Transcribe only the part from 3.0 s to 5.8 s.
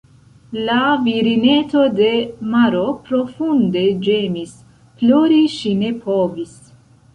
profunde ĝemis, plori ŝi